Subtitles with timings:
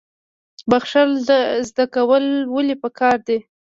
[0.69, 1.09] بخښل
[1.69, 3.37] زده کول ولې پکار دي؟